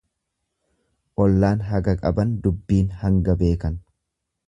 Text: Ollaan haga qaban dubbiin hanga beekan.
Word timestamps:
Ollaan 1.27 1.63
haga 1.69 1.97
qaban 2.01 2.35
dubbiin 2.49 2.91
hanga 3.05 3.41
beekan. 3.45 3.79